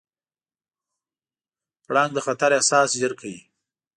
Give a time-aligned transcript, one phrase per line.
[1.85, 3.39] پړانګ د خطر احساس ژر کوي.